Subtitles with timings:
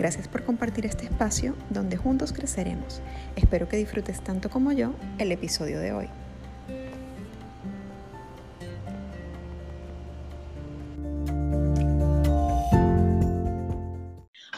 [0.00, 3.02] Gracias por compartir este espacio donde juntos creceremos.
[3.36, 6.08] Espero que disfrutes tanto como yo el episodio de hoy.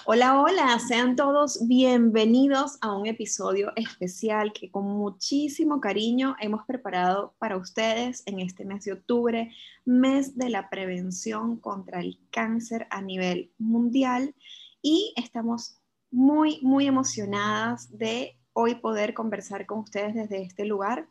[0.05, 7.35] Hola, hola, sean todos bienvenidos a un episodio especial que con muchísimo cariño hemos preparado
[7.41, 9.51] para ustedes en este mes de octubre,
[9.85, 14.37] mes de la prevención contra el cáncer a nivel mundial
[14.83, 21.09] y estamos muy, muy emocionadas de hoy poder conversar con ustedes desde este lugar.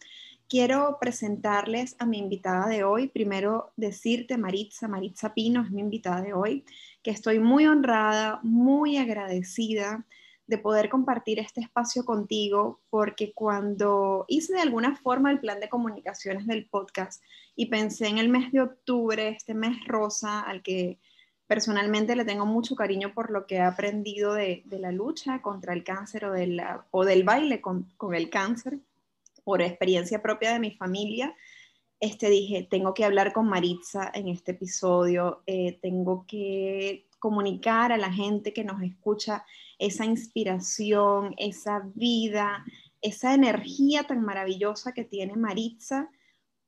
[0.47, 3.07] Quiero presentarles a mi invitada de hoy.
[3.07, 6.65] Primero decirte, Maritza, Maritza Pino es mi invitada de hoy,
[7.01, 10.05] que estoy muy honrada, muy agradecida
[10.45, 15.69] de poder compartir este espacio contigo, porque cuando hice de alguna forma el plan de
[15.69, 17.23] comunicaciones del podcast
[17.55, 20.99] y pensé en el mes de octubre, este mes rosa al que
[21.51, 25.83] Personalmente le tengo mucho cariño por lo que he aprendido de, la lucha contra el
[25.83, 28.79] cáncer o, de o del baile con, el cáncer,
[29.43, 31.35] por experiencia propia de mi familia.
[31.99, 37.97] Este, dije, tengo que hablar con Maritza en este episodio, eh, tengo que comunicar a
[37.97, 39.43] la gente que nos escucha
[39.77, 42.63] esa inspiración, esa vida,
[43.01, 46.09] esa energía tan maravillosa que tiene Maritza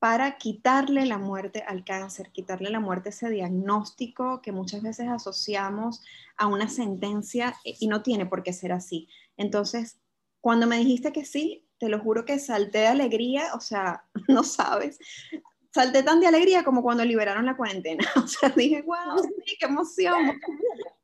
[0.04, 6.02] para quitarle la muerte al cáncer, quitarle la muerte ese diagnóstico que muchas veces asociamos
[6.36, 9.08] a una sentencia y no tiene por qué ser así.
[9.38, 10.02] Entonces,
[10.42, 14.44] cuando me dijiste que sí, te lo juro que salté de alegría, o sea, no
[14.44, 15.00] sabes,
[15.74, 18.04] salté tan de alegría como cuando liberaron la cuarentena.
[18.26, 20.38] O sea, dije, wow, sí, qué emoción.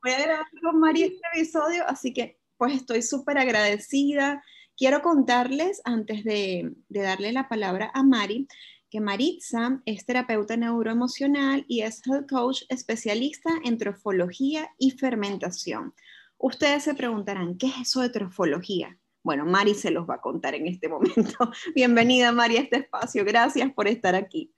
[0.03, 4.43] Voy a grabar con María este episodio, así que pues estoy súper agradecida.
[4.75, 8.45] Quiero contarles, antes de, de darle la palabra a Mari,
[8.89, 15.93] que Maritza es terapeuta neuroemocional y es health coach especialista en trofología y fermentación.
[16.37, 18.97] Ustedes se preguntarán, ¿qué es eso de trofología?
[19.23, 21.51] Bueno, Mari se los va a contar en este momento.
[21.75, 23.23] Bienvenida, Mari, a este espacio.
[23.25, 24.53] Gracias por estar aquí.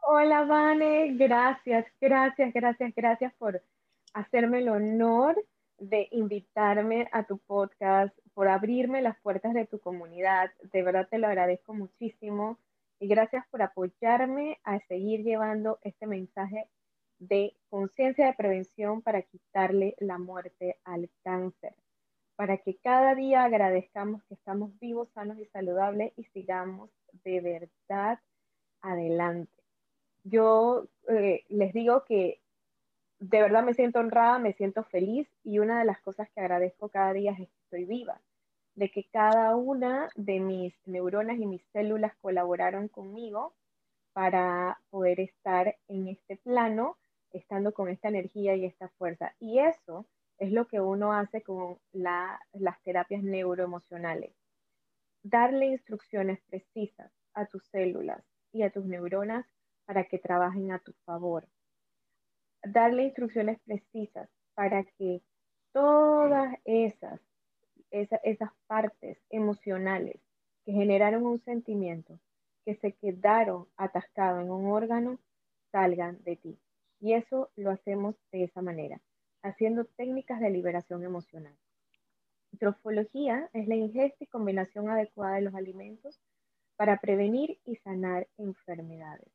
[0.00, 1.14] Hola, Vane.
[1.14, 3.62] Gracias, gracias, gracias, gracias por
[4.14, 5.36] hacerme el honor
[5.78, 10.50] de invitarme a tu podcast, por abrirme las puertas de tu comunidad.
[10.72, 12.58] De verdad te lo agradezco muchísimo
[13.02, 16.68] y gracias por apoyarme a seguir llevando este mensaje
[17.18, 21.74] de conciencia de prevención para quitarle la muerte al cáncer,
[22.36, 26.90] para que cada día agradezcamos que estamos vivos, sanos y saludables y sigamos
[27.24, 28.20] de verdad
[28.82, 29.50] adelante.
[30.22, 32.40] Yo eh, les digo que
[33.18, 36.88] de verdad me siento honrada, me siento feliz y una de las cosas que agradezco
[36.88, 38.20] cada día es que estoy viva
[38.74, 43.54] de que cada una de mis neuronas y mis células colaboraron conmigo
[44.12, 46.96] para poder estar en este plano,
[47.32, 49.34] estando con esta energía y esta fuerza.
[49.38, 50.06] Y eso
[50.38, 54.34] es lo que uno hace con las terapias neuroemocionales.
[55.22, 58.22] Darle instrucciones precisas a tus células
[58.52, 59.46] y a tus neuronas
[59.84, 61.46] para que trabajen a tu favor.
[62.64, 65.22] Darle instrucciones precisas para que
[65.72, 67.20] todas esas
[67.92, 70.18] esas partes emocionales
[70.64, 72.18] que generaron un sentimiento,
[72.64, 75.18] que se quedaron atascados en un órgano,
[75.70, 76.58] salgan de ti.
[76.98, 78.98] Y eso lo hacemos de esa manera,
[79.42, 81.54] haciendo técnicas de liberación emocional.
[82.58, 86.18] Trofología es la ingesta y combinación adecuada de los alimentos
[86.76, 89.28] para prevenir y sanar enfermedades.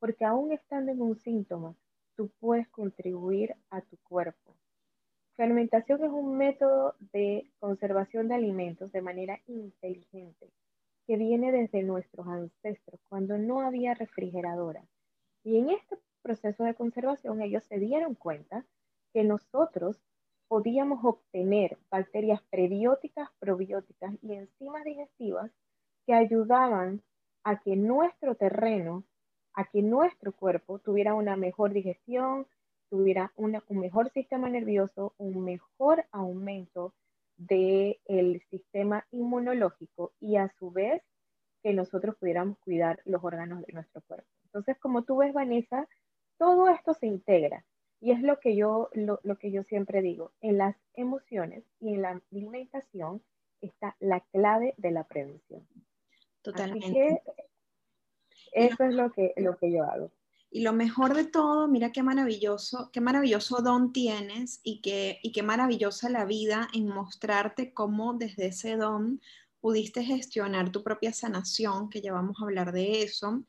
[0.00, 1.74] Porque aún estando en un síntoma,
[2.14, 4.54] tú puedes contribuir a tu cuerpo,
[5.36, 10.50] Fermentación es un método de conservación de alimentos de manera inteligente
[11.06, 14.84] que viene desde nuestros ancestros cuando no había refrigeradora.
[15.42, 18.64] Y en este proceso de conservación ellos se dieron cuenta
[19.12, 20.00] que nosotros
[20.48, 25.50] podíamos obtener bacterias prebióticas, probióticas y enzimas digestivas
[26.06, 27.02] que ayudaban
[27.42, 29.04] a que nuestro terreno,
[29.54, 32.46] a que nuestro cuerpo tuviera una mejor digestión,
[32.92, 36.92] tuviera un mejor sistema nervioso, un mejor aumento
[37.38, 41.02] del sistema inmunológico y a su vez
[41.62, 44.28] que nosotros pudiéramos cuidar los órganos de nuestro cuerpo.
[44.44, 45.88] Entonces, como tú ves, Vanessa,
[46.36, 47.64] todo esto se integra
[47.98, 51.94] y es lo que yo, lo, lo que yo siempre digo, en las emociones y
[51.94, 53.22] en la alimentación
[53.62, 55.66] está la clave de la prevención.
[56.42, 57.22] Totalmente.
[58.52, 60.12] eso es lo que, lo que yo hago.
[60.54, 65.32] Y lo mejor de todo, mira qué maravilloso, qué maravilloso don tienes y qué, y
[65.32, 69.22] qué maravillosa la vida en mostrarte cómo desde ese don
[69.60, 73.44] pudiste gestionar tu propia sanación, que ya vamos a hablar de eso.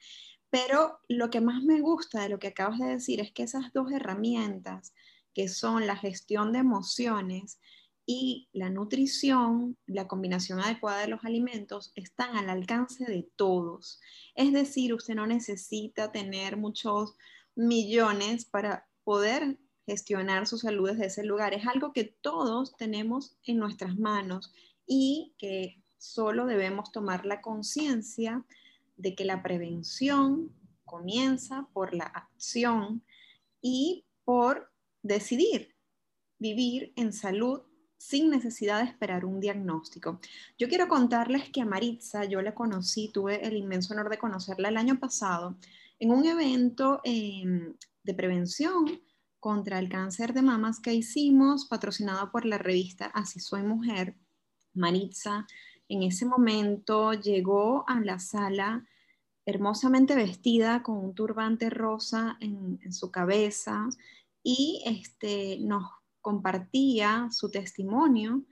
[0.50, 3.74] Pero lo que más me gusta de lo que acabas de decir es que esas
[3.74, 4.94] dos herramientas,
[5.34, 7.60] que son la gestión de emociones
[8.06, 14.02] y la nutrición, la combinación adecuada de los alimentos, están al alcance de todos.
[14.36, 17.16] Es decir, usted no necesita tener muchos
[17.56, 21.54] millones para poder gestionar su salud desde ese lugar.
[21.54, 24.54] Es algo que todos tenemos en nuestras manos
[24.86, 28.46] y que solo debemos tomar la conciencia
[28.98, 30.54] de que la prevención
[30.86, 33.04] comienza por la acción
[33.62, 34.72] y por
[35.02, 35.76] decidir
[36.40, 37.62] vivir en salud
[38.04, 40.20] sin necesidad de esperar un diagnóstico.
[40.58, 44.70] Yo quiero contarles que a Maritza yo la conocí, tuve el inmenso honor de conocerla
[44.70, 45.56] el año pasado
[46.00, 47.74] en un evento em,
[48.04, 49.00] de prevención
[49.40, 54.16] contra el cáncer de mamas que hicimos, patrocinado por la revista Así Soy Mujer.
[54.74, 55.48] Maritza
[55.88, 58.86] en ese momento llegó a la sala
[59.46, 63.88] hermosamente vestida con un turbante rosa en, en su cabeza
[64.44, 65.86] y este, nos
[66.24, 68.44] compartía su testimonio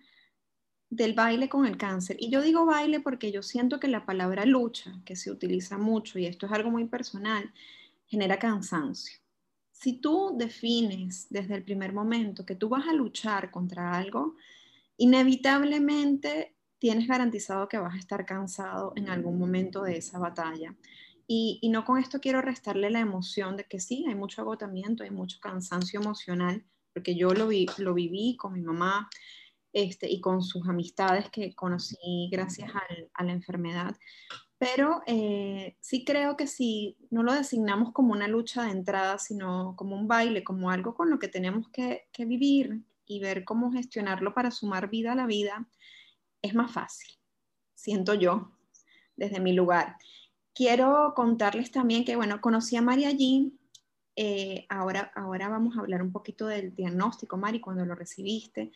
[0.92, 2.18] del baile con el cáncer.
[2.20, 6.20] Y yo digo baile porque yo siento que la palabra lucha, que se utiliza mucho,
[6.20, 7.52] y esto es algo muy personal,
[8.06, 9.18] genera cansancio.
[9.72, 14.36] Si tú defines desde el primer momento que tú vas a luchar contra algo,
[14.98, 20.76] inevitablemente tienes garantizado que vas a estar cansado en algún momento de esa batalla.
[21.26, 25.12] Y, no con esto quiero restarle la emoción de que sí, hay mucho agotamiento, hay
[25.12, 29.10] mucho cansancio emocional, porque yo lo, vi, lo viví con mi mamá
[29.74, 32.72] este, y con sus amistades que conocí gracias
[33.14, 33.96] a la enfermedad.
[34.58, 39.76] Pero eh, sí creo que si no lo designamos como una lucha de entrada, sino
[39.76, 43.72] como un baile, como algo con lo que tenemos que, que vivir y ver cómo
[43.72, 45.68] gestionarlo para sumar vida a la vida,
[46.42, 47.10] es más fácil,
[47.74, 48.52] siento yo,
[49.16, 49.96] desde mi lugar.
[50.54, 53.58] Quiero contarles también que, bueno, conocí a María Jean
[54.16, 58.72] eh, ahora, ahora vamos a hablar un poquito del diagnóstico, Mari, cuando lo recibiste,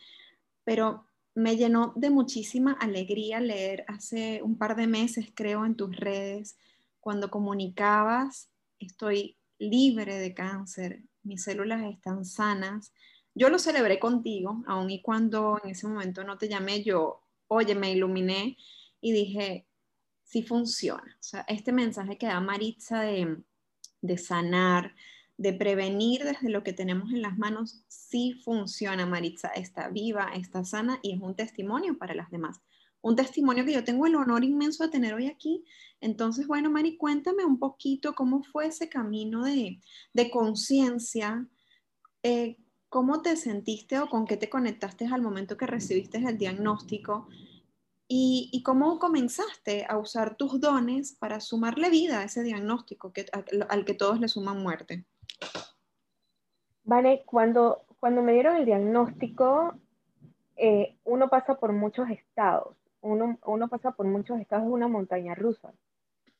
[0.64, 5.94] pero me llenó de muchísima alegría leer hace un par de meses, creo, en tus
[5.94, 6.56] redes,
[7.00, 12.92] cuando comunicabas, estoy libre de cáncer, mis células están sanas.
[13.34, 17.74] Yo lo celebré contigo, aun y cuando en ese momento no te llamé, yo, oye,
[17.74, 18.56] me iluminé
[19.00, 19.66] y dije,
[20.24, 21.16] sí funciona.
[21.20, 23.42] O sea, este mensaje que da Maritza de,
[24.00, 24.94] de sanar,
[25.38, 30.64] de prevenir desde lo que tenemos en las manos, sí funciona, Maritza, está viva, está
[30.64, 32.60] sana y es un testimonio para las demás.
[33.02, 35.64] Un testimonio que yo tengo el honor inmenso de tener hoy aquí.
[36.00, 39.80] Entonces, bueno, Mari, cuéntame un poquito cómo fue ese camino de,
[40.32, 41.46] conciencia,
[42.22, 42.56] eh,
[42.88, 47.28] cómo te sentiste o con qué te conectaste al momento que recibiste el diagnóstico
[48.08, 53.26] y, cómo comenzaste a usar tus dones para sumarle vida a ese diagnóstico que,
[53.68, 55.04] al que todos le suman muerte.
[56.84, 59.74] Vale, cuando, cuando me dieron el diagnóstico,
[60.56, 65.34] eh, uno pasa por muchos estados, uno, uno pasa por muchos estados de una montaña
[65.34, 65.72] rusa.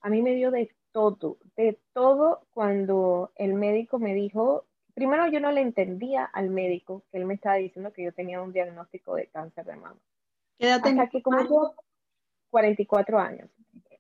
[0.01, 4.65] A mí me dio de todo, de todo cuando el médico me dijo,
[4.95, 8.41] primero yo no le entendía al médico que él me estaba diciendo que yo tenía
[8.41, 10.01] un diagnóstico de cáncer de mama.
[10.61, 11.75] Hasta que como yo,
[12.51, 13.51] 44 años,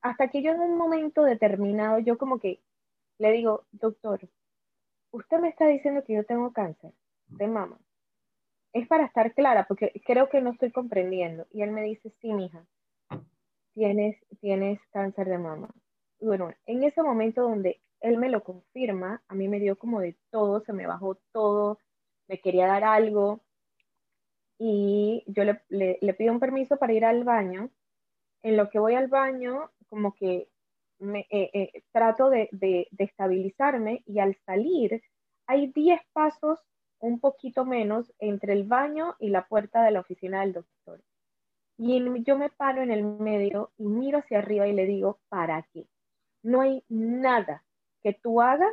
[0.00, 2.60] hasta que yo en un momento determinado, yo como que
[3.18, 4.20] le digo, doctor,
[5.16, 6.92] usted me está diciendo que yo tengo cáncer
[7.28, 7.78] de mama.
[8.72, 11.46] Es para estar clara, porque creo que no estoy comprendiendo.
[11.50, 12.66] Y él me dice, sí, mija,
[13.72, 15.70] tienes, tienes cáncer de mama.
[16.20, 20.16] Bueno, en ese momento donde él me lo confirma, a mí me dio como de
[20.30, 21.78] todo, se me bajó todo,
[22.28, 23.40] me quería dar algo.
[24.58, 25.62] Y yo le,
[26.00, 27.70] le, pido un permiso para ir al baño.
[28.42, 30.48] En lo que voy al baño, como que
[30.98, 35.02] me, eh, eh, trato de, de, estabilizarme y al salir
[35.46, 36.60] hay 10 pasos,
[36.98, 41.02] un poquito menos, entre el baño y la puerta de la oficina del doctor.
[41.78, 45.62] Y yo me paro en el medio y miro hacia arriba y le digo, ¿para
[45.72, 45.86] qué?
[46.42, 47.64] No hay nada
[48.02, 48.72] que tú hagas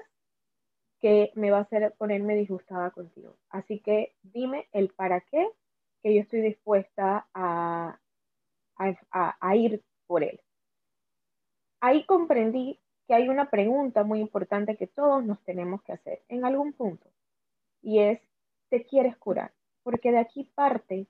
[1.02, 3.38] que me va a hacer ponerme disgustada contigo.
[3.50, 5.50] Así que dime el para qué,
[6.02, 8.00] que yo estoy dispuesta a,
[8.78, 10.43] a, a ir por él
[11.84, 16.46] ahí comprendí que hay una pregunta muy importante que todos nos tenemos que hacer en
[16.46, 17.10] algún punto.
[17.82, 18.22] Y es,
[18.70, 19.52] ¿te quieres curar?
[19.84, 21.08] Porque de aquí parte,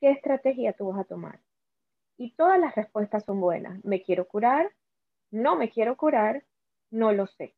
[0.00, 1.40] ¿qué estrategia tú vas a tomar?
[2.16, 3.84] Y todas las respuestas son buenas.
[3.84, 4.70] Me quiero curar,
[5.32, 6.44] no me quiero curar,
[6.92, 7.56] no lo sé.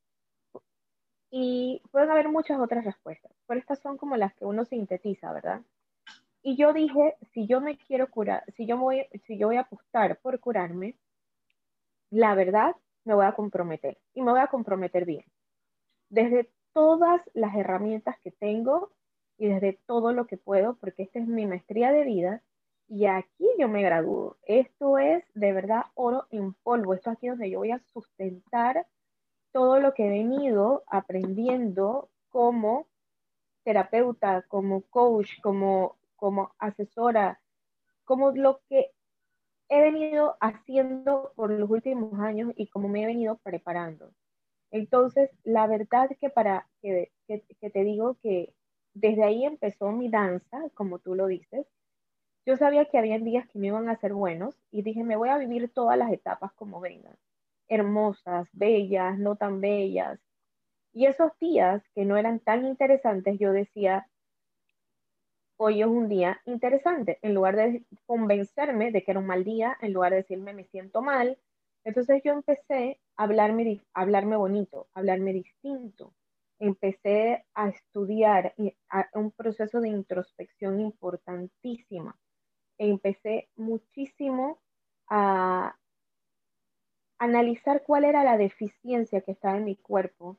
[1.30, 5.60] Y pueden haber muchas otras respuestas, pero estas son como las que uno sintetiza, ¿verdad?
[6.42, 9.62] Y yo dije, si yo me quiero curar, si yo voy, si yo voy a
[9.68, 10.96] apostar por curarme,
[12.10, 15.24] la verdad me voy a comprometer y me voy a comprometer bien.
[16.10, 18.92] Desde todas las herramientas que tengo
[19.36, 22.42] y desde todo lo que puedo, porque esta es mi maestría de vida
[22.88, 24.36] y aquí yo me gradúo.
[24.42, 26.94] Esto es de verdad oro en polvo.
[26.94, 28.86] Esto es aquí donde yo voy a sustentar
[29.52, 32.86] todo lo que he venido aprendiendo como
[33.64, 37.40] terapeuta, como coach, como, como asesora,
[38.04, 38.92] como lo que
[39.68, 44.12] he venido haciendo por los últimos años y como me he venido preparando.
[44.70, 48.54] Entonces, la verdad que para que, que te digo que
[48.94, 51.66] desde ahí empezó mi danza, como tú lo dices,
[52.48, 55.28] yo sabía que había días que me iban a ser buenos y dije, me voy
[55.28, 57.16] a vivir todas las etapas como vengan,
[57.68, 60.18] hermosas, bellas, no tan bellas.
[60.94, 64.08] Y esos días que no eran tan interesantes, yo decía,
[65.58, 69.76] hoy es un día interesante, en lugar de convencerme de que era un mal día,
[69.82, 71.38] en lugar de decirme me siento mal.
[71.84, 76.14] Entonces yo empecé a hablarme, bonito, a hablarme distinto.
[76.58, 78.54] Empecé a estudiar
[79.14, 82.18] un proceso de introspección importantísima
[82.78, 84.60] empecé muchísimo
[85.08, 85.76] a
[87.18, 90.38] analizar cuál era la deficiencia que estaba en mi cuerpo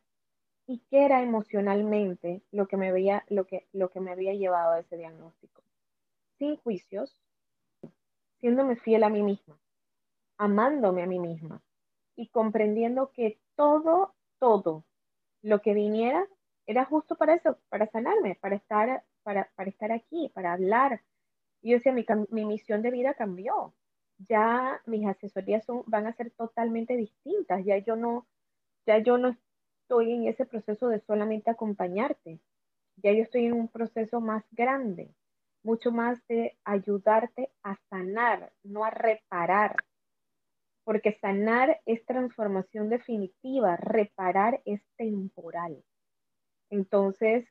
[0.69, 4.73] y qué era emocionalmente lo que me, veía, lo que, lo que me había llevado
[4.73, 5.63] a ese diagnóstico.
[6.37, 7.19] Sin juicios,
[8.39, 9.59] siéndome fiel a mí misma,
[10.37, 11.63] amándome a mí misma
[12.15, 14.85] y comprendiendo que todo, todo
[15.41, 16.27] lo que viniera
[16.67, 21.01] era justo para eso, para sanarme, para estar, para, para estar aquí, para hablar,
[21.63, 23.73] y yo decía, mi, mi misión de vida cambió.
[24.19, 27.65] Ya mis asesorías son, van a ser totalmente distintas.
[27.65, 28.27] Ya yo no,
[28.85, 29.29] ya yo no
[29.89, 32.39] estoy en ese proceso de solamente acompañarte.
[32.97, 35.15] Ya yo estoy en un proceso más grande,
[35.63, 39.75] mucho más de ayudarte a sanar, no a reparar.
[40.83, 45.83] Porque sanar es transformación definitiva, reparar es temporal.
[46.69, 47.47] Entonces,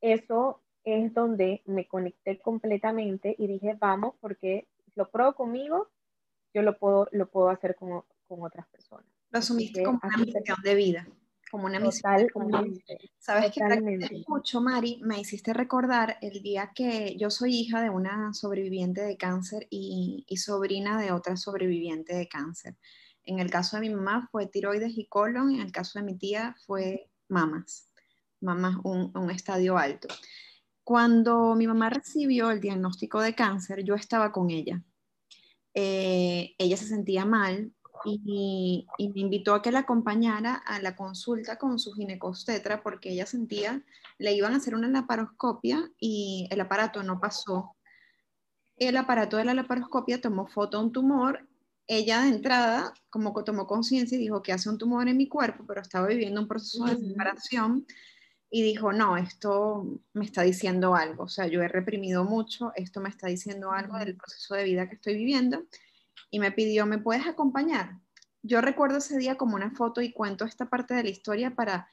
[0.00, 5.88] eso es donde me conecté completamente y dije, vamos, porque lo pruebo conmigo,
[6.52, 9.21] yo lo puedo, lo puedo hacer con, con otras personas.
[9.32, 11.08] Lo asumiste como una misión de vida,
[11.50, 12.02] como una misión.
[13.18, 18.34] Sabes que mucho, Mari, me hiciste recordar el día que yo soy hija de una
[18.34, 22.76] sobreviviente de cáncer y, y sobrina de otra sobreviviente de cáncer.
[23.24, 26.18] En el caso de mi mamá fue tiroides y colon, en el caso de mi
[26.18, 27.88] tía fue mamas,
[28.40, 30.08] mamas un, un estadio alto.
[30.84, 34.82] Cuando mi mamá recibió el diagnóstico de cáncer, yo estaba con ella.
[35.72, 37.72] Eh, ella se sentía mal
[38.04, 43.26] y, me invitó a que la acompañara a la consulta con su ginecostetra porque ella
[43.26, 43.82] sentía,
[44.18, 47.76] le iban a hacer una laparoscopia y el aparato no pasó.
[48.76, 51.48] El aparato de la laparoscopia tomó foto de un tumor.
[51.86, 55.28] Ella de entrada, como que tomó conciencia y dijo que hace un tumor en mi
[55.28, 57.86] cuerpo, pero estaba viviendo un proceso de separación
[58.54, 63.00] y dijo, no, esto me está diciendo algo, o sea, yo he reprimido mucho, esto
[63.00, 65.64] me está diciendo algo del proceso de vida que estoy viviendo,
[66.30, 67.98] y me pidió, ¿me puedes acompañar?
[68.42, 71.88] Yo recuerdo ese día como una foto y cuento esta parte de la historia para,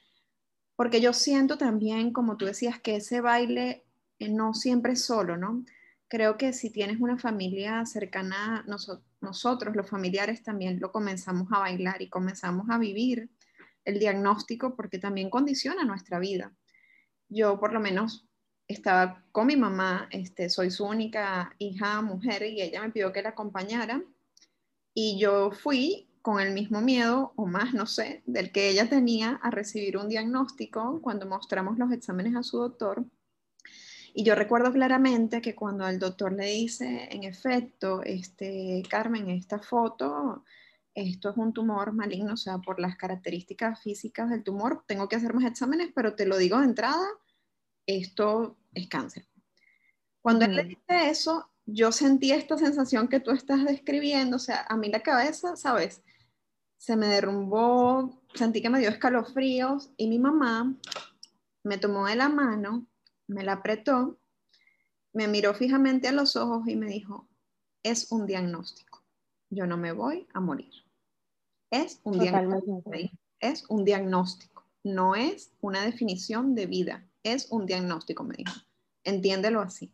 [0.76, 3.84] porque yo siento también, como tú decías, que ese baile
[4.18, 5.64] eh, no siempre es solo, ¿no?
[6.08, 8.64] Creo que si tienes una familia cercana,
[9.20, 13.30] nosotros los familiares también lo comenzamos a bailar y comenzamos a vivir
[13.84, 16.52] el diagnóstico porque también condiciona nuestra vida.
[17.28, 18.28] Yo por lo menos
[18.72, 23.22] estaba con mi mamá, este, soy su única hija mujer y ella me pidió que
[23.22, 24.02] la acompañara
[24.94, 29.40] y yo fui con el mismo miedo o más, no sé, del que ella tenía
[29.42, 33.04] a recibir un diagnóstico cuando mostramos los exámenes a su doctor.
[34.12, 39.60] Y yo recuerdo claramente que cuando el doctor le dice, en efecto, este, Carmen, esta
[39.60, 40.44] foto
[40.94, 45.16] esto es un tumor maligno, o sea, por las características físicas del tumor, tengo que
[45.16, 47.06] hacer más exámenes, pero te lo digo de entrada,
[47.86, 49.26] esto es cáncer.
[50.20, 54.66] Cuando él le dice eso, yo sentí esta sensación que tú estás describiendo, o sea,
[54.68, 56.02] a mí la cabeza, ¿sabes?
[56.76, 60.74] Se me derrumbó, sentí que me dio escalofríos y mi mamá
[61.62, 62.86] me tomó de la mano,
[63.26, 64.18] me la apretó,
[65.12, 67.28] me miró fijamente a los ojos y me dijo,
[67.82, 68.90] es un diagnóstico
[69.50, 70.72] yo no me voy a morir.
[71.70, 72.82] Es un, diagnóstico,
[73.38, 78.54] es un diagnóstico, no es una definición de vida, es un diagnóstico, me dijo.
[79.04, 79.92] Entiéndelo así.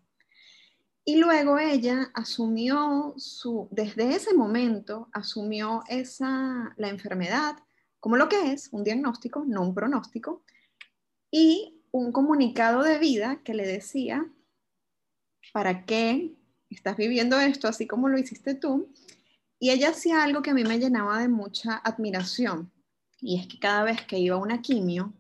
[1.05, 7.57] Y luego ella asumió su, desde ese momento, asumió esa, la enfermedad
[8.07, 10.45] como lo que es, un diagnóstico, no un pronóstico,
[11.29, 14.25] y un comunicado de vida que le decía,
[15.53, 16.37] ¿para qué
[16.71, 18.93] estás viviendo esto así como lo hiciste tú?
[19.59, 22.71] Y ella hacía algo que a mí me llenaba de mucha admiración,
[23.21, 25.13] y es que cada vez que iba a una quimio,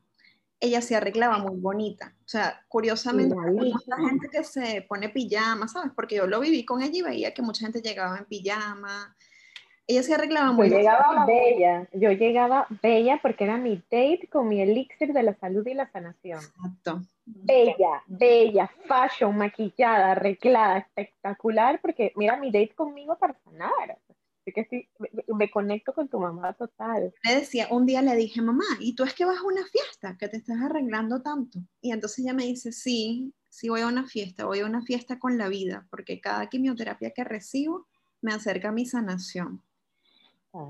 [0.60, 2.14] ella se arreglaba muy bonita.
[2.25, 5.92] O sea, curiosamente, mucha gente que se pone pijama, ¿sabes?
[5.94, 9.14] Porque yo lo viví con ella y veía que mucha gente llegaba en pijama.
[9.88, 14.48] Ella se arreglaba muy Yo llegaba bella, yo llegaba bella porque era mi date con
[14.48, 16.40] mi elixir de la salud y la sanación.
[16.40, 17.02] Exacto.
[17.25, 23.96] Bella, bella, fashion, maquillada, arreglada, espectacular, porque mira mi date conmigo para sanar
[24.53, 24.88] que sí,
[25.35, 27.12] me, conecto con tu mamá total.
[27.23, 30.17] Le decía, un día le dije, mamá, ¿y tú es que vas a una fiesta?
[30.19, 31.61] que te estás arreglando tanto?
[31.81, 35.19] Y entonces ella me dice, sí, sí voy a una fiesta, voy a una fiesta
[35.19, 37.87] con la vida, porque cada quimioterapia que recibo
[38.21, 39.62] me acerca a mi sanación.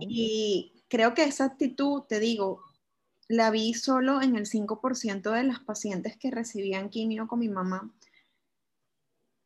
[0.00, 2.62] Y creo que esa actitud, te digo,
[3.28, 7.92] la vi solo en el 5% de las pacientes que recibían quimio con mi mamá.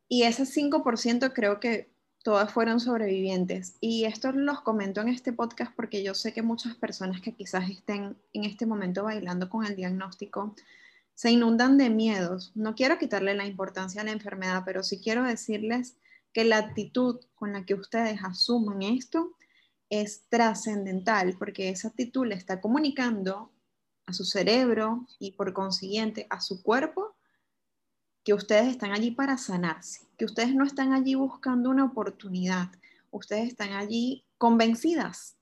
[0.09, 1.91] Y ese 5% creo que
[2.23, 3.77] todas fueron sobrevivientes.
[3.81, 7.71] Y esto los comento en este podcast porque yo sé que muchas personas que quizás
[7.71, 10.55] estén en este momento bailando con el diagnóstico
[11.15, 12.53] se inundan de miedos.
[12.55, 15.97] No quiero quitarle la importancia a la enfermedad, pero sí quiero decirles
[16.33, 19.37] que la actitud con la que ustedes asuman esto
[19.89, 23.51] es trascendental porque esa actitud le está comunicando
[24.07, 27.17] a su cerebro y por consiguiente a su cuerpo
[28.25, 32.69] que ustedes están allí para sanarse, que ustedes no están allí buscando una oportunidad,
[33.11, 35.39] ustedes están allí convencidas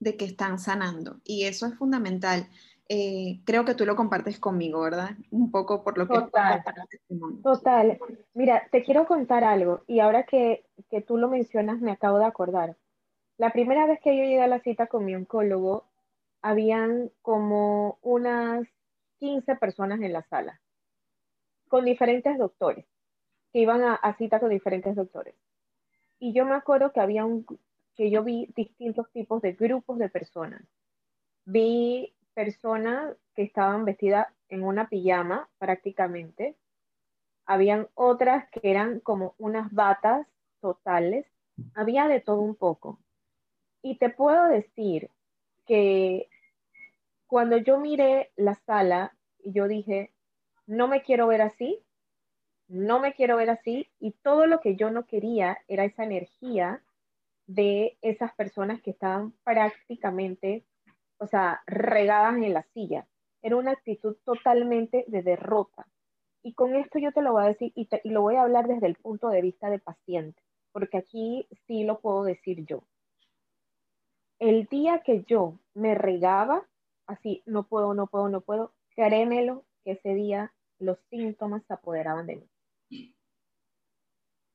[0.00, 2.48] de que están sanando y eso es fundamental.
[2.88, 5.10] Eh, creo que tú lo compartes conmigo, ¿verdad?
[5.30, 6.14] Un poco por lo que...
[6.14, 6.64] Total,
[7.42, 7.98] total.
[8.32, 12.24] Mira, te quiero contar algo y ahora que, que tú lo mencionas me acabo de
[12.24, 12.76] acordar.
[13.36, 15.84] La primera vez que yo llegué a la cita con mi oncólogo,
[16.40, 18.66] habían como unas
[19.18, 20.60] 15 personas en la sala
[21.68, 22.84] con diferentes doctores,
[23.52, 25.34] que iban a, cita con diferentes doctores.
[26.18, 27.46] Y yo me acuerdo que había un,
[27.94, 30.62] que yo vi distintos tipos de grupos de personas.
[31.44, 36.56] Vi personas que estaban vestidas en una pijama prácticamente.
[37.46, 40.26] Habían otras que eran como unas batas
[40.60, 41.26] totales.
[41.74, 42.98] Había de todo un poco.
[43.82, 45.10] Y te puedo decir
[45.66, 46.28] que
[47.26, 50.12] cuando yo miré la sala, yo dije,
[50.68, 51.82] no me quiero ver así,
[52.68, 56.82] no me quiero ver así, y todo lo que yo no quería era esa energía
[57.46, 60.66] de esas personas que estaban prácticamente,
[61.16, 63.08] o sea, regadas en la silla.
[63.40, 65.88] Era una actitud totalmente de derrota.
[66.42, 68.68] Y con esto yo te lo voy a decir y, y lo voy a hablar
[68.68, 72.84] desde el punto de vista de paciente, porque aquí sí lo puedo decir yo.
[74.38, 76.68] El día que yo me regaba,
[77.06, 82.26] así, no puedo, no puedo, no puedo, créemelo que ese día los síntomas se apoderaban
[82.26, 83.12] de mí.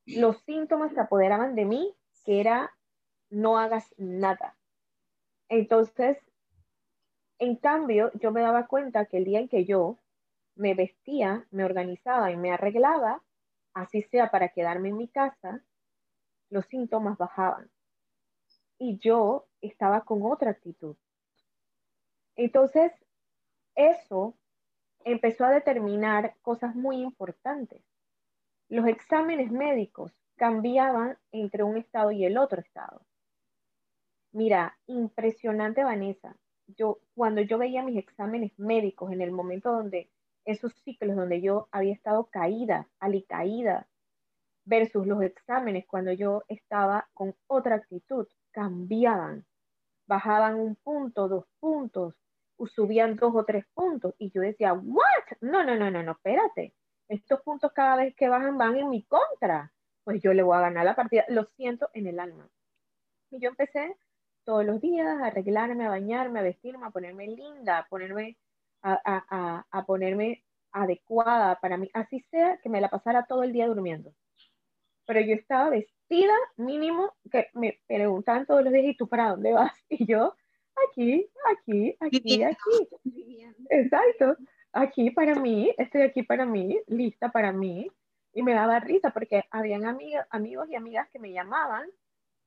[0.05, 2.71] Los síntomas se apoderaban de mí, que era
[3.29, 4.57] no hagas nada.
[5.49, 6.17] Entonces,
[7.39, 9.99] en cambio, yo me daba cuenta que el día en que yo
[10.55, 13.23] me vestía, me organizaba y me arreglaba,
[13.73, 15.63] así sea para quedarme en mi casa,
[16.49, 17.71] los síntomas bajaban.
[18.77, 20.95] Y yo estaba con otra actitud.
[22.35, 22.91] Entonces,
[23.75, 24.35] eso
[25.05, 27.81] empezó a determinar cosas muy importantes.
[28.69, 33.05] Los exámenes médicos cambiaban entre un estado y el otro estado.
[34.31, 36.35] Mira, impresionante Vanessa.
[36.67, 40.09] Yo cuando yo veía mis exámenes médicos en el momento donde
[40.45, 43.87] esos ciclos donde yo había estado caída, alicaída,
[44.65, 49.45] versus los exámenes cuando yo estaba con otra actitud, cambiaban.
[50.07, 52.15] Bajaban un punto, dos puntos,
[52.67, 54.15] subían dos o tres puntos.
[54.17, 55.37] Y yo decía, ¿what?
[55.41, 56.73] No, no, no, no, no, espérate.
[57.07, 59.71] Estos puntos cada vez que bajan van en mi contra.
[60.03, 61.25] Pues yo le voy a ganar la partida.
[61.29, 62.49] Lo siento en el alma.
[63.31, 63.95] Y yo empecé
[64.43, 68.37] todos los días a arreglarme, a bañarme, a vestirme, a ponerme linda, a ponerme,
[68.81, 71.89] a, a, a, ponerme adecuada para mí.
[71.93, 74.13] Así sea que me la pasara todo el día durmiendo.
[75.05, 79.53] Pero yo estaba vestida mínimo que me preguntaban todos los días, ¿y tú para dónde
[79.53, 79.73] vas?
[79.89, 80.35] Y yo,
[80.89, 83.47] aquí, aquí, aquí, aquí.
[83.69, 84.37] Exacto.
[84.71, 87.89] Aquí para mí, estoy aquí para mí, lista para mí.
[88.33, 91.87] Y me daba risa porque habían amigos y amigas que me llamaban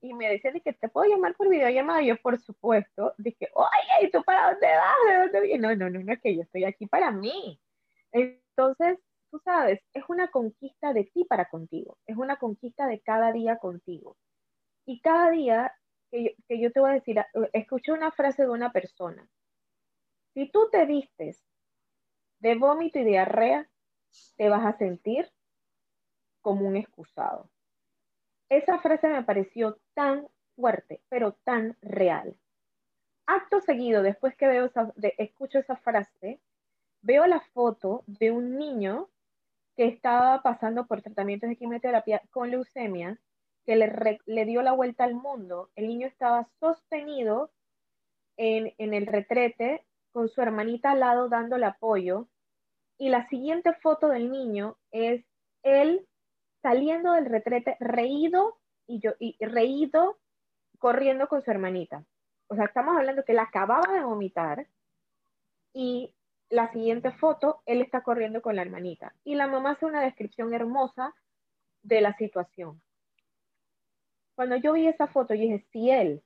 [0.01, 2.03] y me decían que te puedo llamar por videollamada.
[2.03, 4.97] Y yo, por supuesto, dije, oye, ¿y tú para dónde vas?
[5.09, 5.61] ¿De dónde vienes?
[5.61, 7.61] No, no, no, no, es que yo estoy aquí para mí.
[8.13, 8.99] Entonces,
[9.31, 13.59] tú sabes, es una conquista de ti para contigo, es una conquista de cada día
[13.59, 14.17] contigo.
[14.87, 15.73] Y cada día
[16.49, 19.29] que yo, te voy a decir, escuché una frase de una persona,
[20.35, 21.43] si tú te vistes
[22.41, 23.69] de vómito y diarrea,
[24.37, 25.31] te vas a sentir
[26.43, 27.51] como un excusado.
[28.49, 32.39] Esa frase me pareció tan fuerte, pero tan real.
[33.27, 34.71] Acto seguido, después que veo
[35.19, 36.41] escucho esa frase,
[37.03, 39.09] veo la foto de un niño
[39.77, 43.19] que estaba pasando por tratamientos de quimioterapia con leucemia,
[43.67, 43.77] que
[44.27, 45.71] le, dio la vuelta al mundo.
[45.75, 47.51] El niño estaba sostenido
[48.37, 52.29] en, el retrete con su hermanita al lado dándole apoyo.
[52.97, 55.25] Y la siguiente foto del niño es
[55.63, 56.07] él
[56.63, 60.17] saliendo del retrete, reído y, yo, reído,
[60.79, 62.05] corriendo con su hermanita.
[62.49, 64.69] O sea, estamos hablando que él acababa de vomitar
[65.75, 66.15] y
[66.49, 69.13] la siguiente foto, él está corriendo con la hermanita.
[69.25, 71.13] Y la mamá hace una descripción hermosa
[71.83, 72.81] de la situación.
[74.37, 76.23] Cuando yo vi esa foto, yo dije, si él,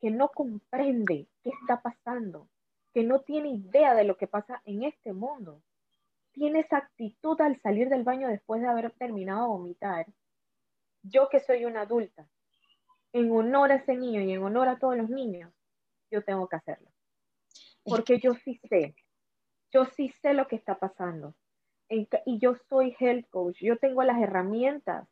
[0.00, 2.48] que no comprende qué está pasando,
[2.92, 5.62] que no tiene idea de lo que pasa en este mundo,
[6.32, 10.06] tiene esa actitud al salir del baño después de haber terminado de vomitar,
[11.02, 12.26] yo que soy una adulta,
[13.12, 15.52] en honor a ese niño y en honor a todos los niños,
[16.10, 16.90] yo tengo que hacerlo.
[17.84, 18.94] Porque yo sí sé,
[19.70, 21.34] yo sí sé lo que está pasando.
[21.90, 25.08] y yo soy health coach, yo tengo las herramientas,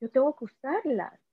[0.00, 1.25] yo tengo que usarlas.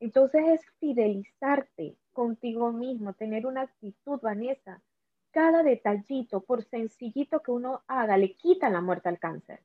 [0.00, 4.82] Entonces es fidelizarte contigo mismo, tener una actitud, Vanessa,
[5.30, 9.62] cada detallito, por sencillito que uno haga, le quita la muerte al cáncer,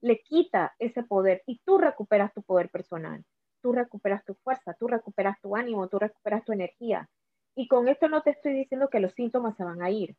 [0.00, 3.24] le quita ese poder y tú recuperas tu poder personal,
[3.62, 7.08] tú recuperas tu fuerza, tú recuperas tu ánimo, tú recuperas tu energía.
[7.54, 10.16] Y con esto no te estoy diciendo que los síntomas se van a ir,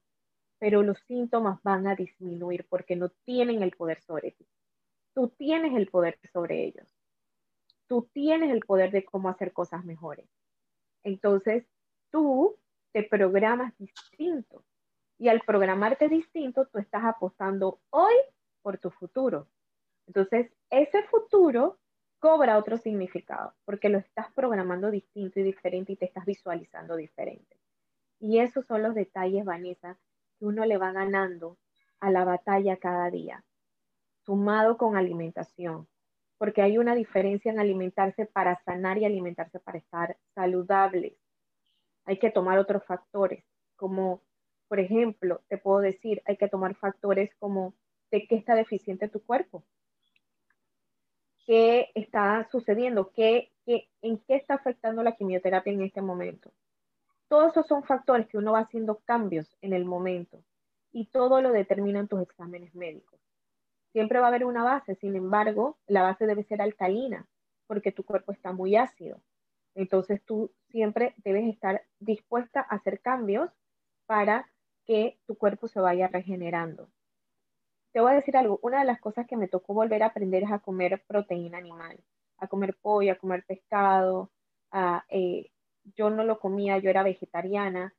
[0.60, 4.48] pero los síntomas van a disminuir porque no tienen el poder sobre ti.
[5.14, 7.01] Tú tienes el poder sobre ellos.
[7.92, 10.26] Tú tienes el poder de cómo hacer cosas mejores.
[11.04, 11.68] Entonces,
[12.10, 12.58] tú
[12.94, 14.64] te programas distinto.
[15.18, 18.14] Y al programarte distinto, tú estás apostando hoy
[18.62, 19.50] por tu futuro.
[20.08, 21.80] Entonces, ese futuro
[22.20, 27.60] cobra otro significado, porque lo estás programando distinto y diferente y te estás visualizando diferente.
[28.22, 30.00] Y esos son los detalles, Vanessa,
[30.40, 31.58] que uno le va ganando
[32.00, 33.44] a la batalla cada día,
[34.24, 35.90] sumado con alimentación,
[36.42, 41.16] porque hay una diferencia en alimentarse para sanar y alimentarse para estar saludable.
[42.06, 44.24] Hay que tomar otros factores, como
[44.68, 47.76] por ejemplo, te puedo decir, hay que tomar factores como
[48.10, 49.64] de qué está deficiente tu cuerpo,
[51.46, 56.52] qué está sucediendo, ¿Qué, qué, en qué está afectando la quimioterapia en este momento.
[57.28, 60.44] Todos esos son factores que uno va haciendo cambios en el momento
[60.92, 63.22] y todo lo determinan tus exámenes médicos.
[63.92, 67.28] Siempre va a haber una base, sin embargo, la base debe ser alcalina
[67.68, 69.22] porque tu cuerpo está muy ácido.
[69.76, 73.50] Entonces tú siempre debes estar dispuesta a hacer cambios
[74.06, 74.50] para
[74.86, 76.90] que tu cuerpo se vaya regenerando.
[77.94, 80.44] Te voy a decir algo, una de las cosas que me tocó volver a aprender
[80.44, 81.98] es a comer proteína animal,
[82.38, 84.32] a comer pollo, a comer pescado.
[85.10, 85.52] Eh,
[85.96, 87.94] yo no lo comía, yo era vegetariana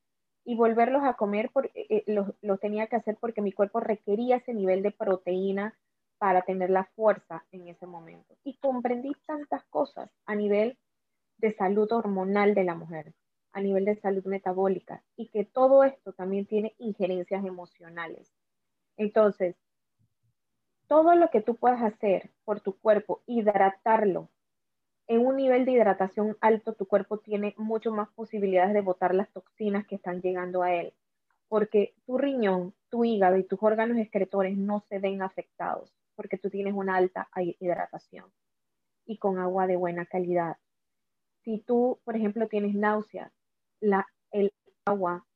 [0.45, 4.37] y volverlos a comer por, eh, eh, lo, tenía que hacer porque mi cuerpo requería
[4.37, 5.75] ese nivel de proteína
[6.23, 8.37] para tener la fuerza en ese momento.
[8.45, 10.79] Y comprendí tantas cosas a nivel
[11.39, 13.13] de salud hormonal de la mujer
[13.53, 18.33] a nivel de salud metabólica y que todo esto también tiene injerencias emocionales.
[18.97, 19.57] Entonces,
[20.87, 24.31] todo lo que tú puedas hacer por tu cuerpo, hidratarlo
[25.09, 29.29] en un nivel de hidratación alto, tu cuerpo tiene mucho más posibilidades de botar las
[29.33, 30.95] toxinas que están llegando a él,
[31.49, 36.51] porque tu riñón, tu hígado y tus órganos excretores no se ven afectados, porque tú
[36.51, 38.33] tienes una alta hidratación
[39.05, 40.57] y con agua de buena calidad.
[41.43, 43.33] Si tú, por ejemplo, tienes náuseas,
[43.81, 44.53] la, el
[44.85, 45.27] agua,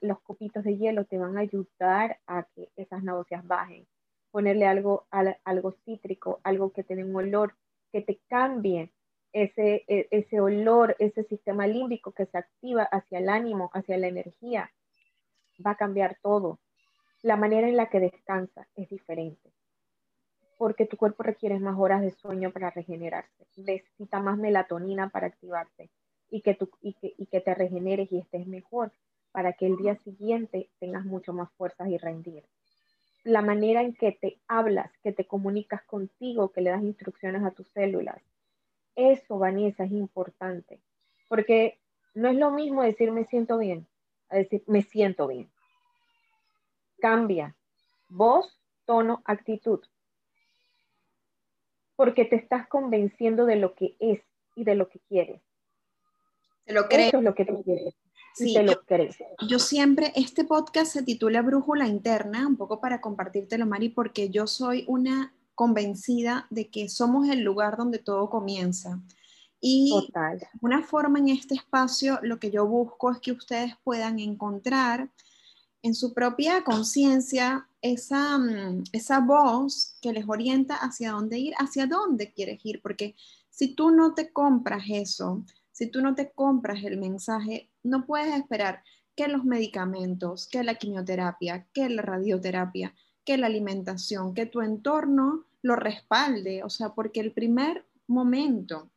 [0.00, 3.88] los copitos de hielo te van a ayudar a que esas náuseas bajen.
[4.30, 7.56] Ponerle algo, algo cítrico, algo que tenga un olor,
[7.90, 8.92] que te cambie
[9.32, 14.06] ese, e, ese olor, ese sistema límbico que se activa hacia el ánimo, hacia la
[14.06, 14.70] energía,
[15.66, 16.60] va a cambiar todo.
[17.22, 19.52] La manera en la que descansa es diferente,
[20.60, 25.88] porque tu cuerpo requiere más horas de sueño para regenerarse, necesita más melatonina para activarse
[26.28, 28.92] y que, y que te regeneres y estés mejor
[29.32, 32.44] para que el día siguiente tengas mucho más fuerzas y rendir.
[33.24, 37.52] La manera en que te hablas, que te comunicas contigo, que le das instrucciones a
[37.52, 38.20] tus células.
[38.94, 40.78] Eso, Vanessa, es importante.
[41.26, 41.80] Porque
[42.12, 43.86] no es lo mismo decir me siento bien
[44.28, 45.50] a decir me siento bien.
[46.98, 47.56] Cambia
[48.10, 49.80] voz, tono, actitud.
[52.00, 54.22] Porque te estás convenciendo de lo que es
[54.56, 55.42] y de lo que quieres.
[56.64, 57.08] Te lo crees.
[57.08, 57.94] Eso es lo que tú quieres.
[58.34, 59.18] Sí, te lo yo, crees.
[59.46, 64.46] Yo siempre, este podcast se titula Brújula Interna, un poco para compartírtelo, Mari, porque yo
[64.46, 68.98] soy una convencida de que somos el lugar donde todo comienza.
[69.60, 70.40] Y Total.
[70.62, 75.10] una forma en este espacio, lo que yo busco es que ustedes puedan encontrar
[75.82, 81.86] en su propia conciencia esa, mm, esa voz que les orienta hacia dónde ir, hacia
[81.86, 83.14] dónde quieres ir, porque
[83.48, 88.34] si tú no te compras eso, si tú no te compras el mensaje, no puedes
[88.34, 88.82] esperar
[89.16, 95.44] que los medicamentos, que la quimioterapia, que la radioterapia, que la alimentación, que tu entorno
[95.62, 98.90] lo respalde, o sea, porque el primer momento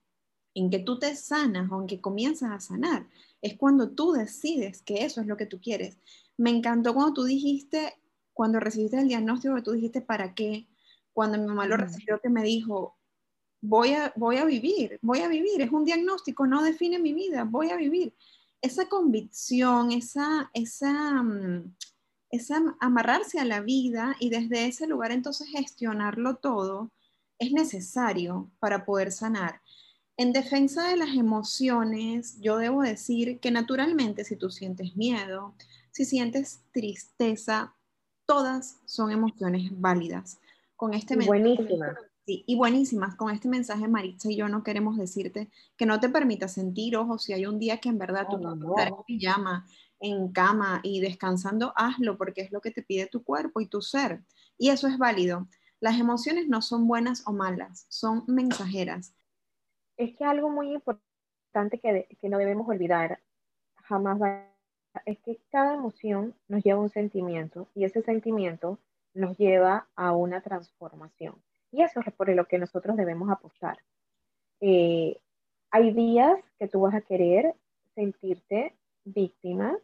[0.55, 3.07] en que tú te sanas o en que comienzas a sanar
[3.41, 5.97] es cuando tú decides que eso es lo que tú quieres.
[6.37, 7.93] Me encantó cuando tú dijiste,
[8.33, 10.67] cuando recibiste el diagnóstico, que tú dijiste, ¿para qué?
[11.13, 12.97] Cuando mi mamá lo recibió, que me dijo,
[13.61, 17.45] voy a, voy a vivir, voy a vivir, es un diagnóstico, no define mi vida,
[17.45, 18.13] voy a vivir.
[18.61, 20.91] Esa convicción, esa, esa,
[21.23, 21.75] mm,
[22.29, 26.91] esa amarrarse a la vida y desde ese lugar entonces gestionarlo todo,
[27.39, 29.61] es necesario para poder sanar.
[30.17, 35.55] En defensa de las emociones, yo debo decir que naturalmente si tú sientes miedo,
[35.93, 37.75] si sientes tristeza,
[38.25, 40.39] todas son emociones válidas.
[40.75, 41.95] Con este Buenísimas.
[42.25, 43.15] Sí, y buenísimas.
[43.15, 47.19] Con este mensaje, Maritza y yo no queremos decirte que no te permita sentir, ojo,
[47.19, 49.67] si hay un día que en verdad tú no, estar en pijama,
[49.99, 53.81] en cama y descansando, hazlo porque es lo que te pide tu cuerpo y tu
[53.81, 54.23] ser.
[54.57, 55.47] Y eso es válido.
[55.79, 59.13] Las emociones no son buenas o malas, son mensajeras.
[59.97, 63.21] Es que algo muy importante que, que no debemos olvidar
[63.83, 64.52] jamás va
[65.05, 68.79] es que cada emoción nos lleva a un sentimiento y ese sentimiento
[69.13, 71.35] nos lleva a una transformación.
[71.71, 73.77] Y eso es por lo que nosotros debemos apostar.
[74.61, 75.19] Eh,
[75.71, 77.55] hay días que tú vas a querer
[77.95, 79.77] sentirte víctima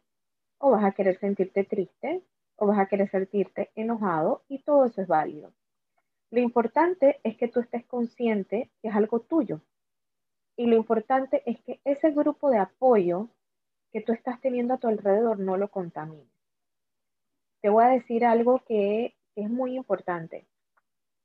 [0.60, 2.24] o vas a querer sentirte triste
[2.56, 5.52] o vas a querer sentirte enojado y todo eso es válido.
[6.32, 9.62] Lo importante es que tú estés consciente que es algo tuyo.
[10.56, 13.30] Y lo importante es que ese grupo de apoyo
[13.92, 16.28] que tú estás teniendo a tu alrededor no lo contamines.
[17.62, 20.48] Te voy a decir algo que, es muy importante.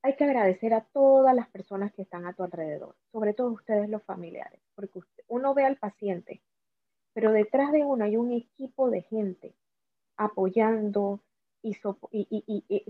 [0.01, 3.89] Hay que agradecer a todas las personas que están a tu alrededor, sobre todo ustedes
[3.89, 6.41] los familiares, porque uno ve al paciente,
[7.13, 9.53] pero detrás de uno hay un equipo de gente
[10.15, 11.19] apoyando
[11.61, 11.73] y,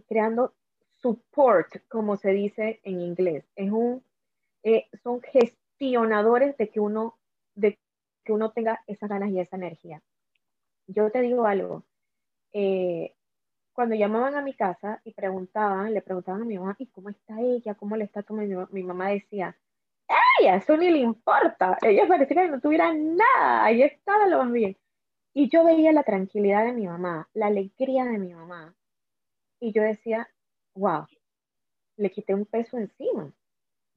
[0.08, 0.54] creando
[1.02, 3.46] support, como se dice en inglés.
[3.56, 4.04] Es un,
[4.64, 7.18] eh, son gestionadores de que uno,
[7.56, 7.80] de
[8.26, 10.02] que uno tenga esas ganas y esa energía.
[10.88, 11.86] Yo te digo algo,
[12.54, 13.16] eh,
[13.74, 17.40] cuando llamaban a mi casa y preguntaban, le preguntaban a mi mamá, ¿y cómo está
[17.42, 17.76] ella?
[17.76, 18.68] ¿Cómo le está tomando?
[18.72, 19.58] Mi, mamá decía,
[20.40, 24.52] ella, eso ni le importa, ella parecía que no tuviera nada, ahí estaba lo más
[24.52, 24.78] bien.
[25.34, 28.76] Y yo veía la tranquilidad de mi mamá, la alegría de mi mamá,
[29.60, 30.30] y yo decía,
[30.76, 31.06] wow,
[31.98, 33.34] le quité un peso encima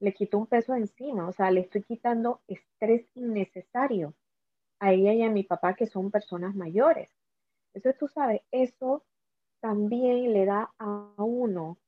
[0.00, 4.14] le quito un peso encima, o sea, le estoy quitando estrés innecesario
[4.80, 7.10] a ella y a mi papá, que son personas mayores.
[7.74, 9.04] Entonces, tú sabes, eso
[9.60, 11.78] también le da a uno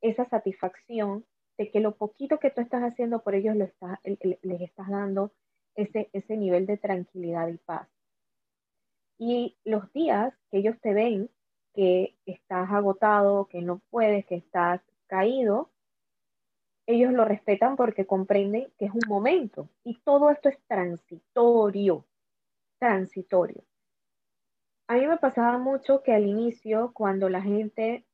[0.00, 1.24] esa satisfacción
[1.58, 5.32] de que lo poquito que tú estás haciendo por ellos lo está, les estás dando
[5.76, 7.88] ese, ese nivel de tranquilidad y paz.
[9.18, 11.30] Y los días que ellos te ven
[11.74, 15.70] que estás agotado, que no puedes, que estás caído,
[16.86, 22.06] ellos lo respetan porque comprenden que es un momento y todo esto es transitorio,
[22.78, 23.64] transitorio.
[24.86, 28.04] A mí me pasaba mucho que al inicio, cuando la gente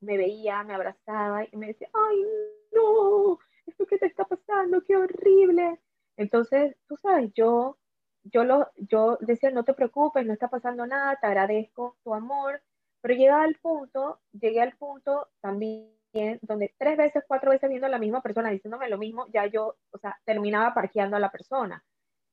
[0.00, 2.24] me veía, me abrazaba y me decía, ay,
[2.72, 5.78] no, esto que te está pasando, qué horrible.
[6.16, 7.78] Entonces, tú sabes, yo,
[8.22, 12.62] yo, lo, yo decía, no te preocupes, no está pasando nada, te agradezco tu amor,
[13.02, 15.94] pero llegaba al punto, llegué al punto también
[16.42, 19.76] donde tres veces, cuatro veces viendo a la misma persona diciéndome lo mismo, ya yo,
[19.90, 21.84] o sea, terminaba parqueando a la persona.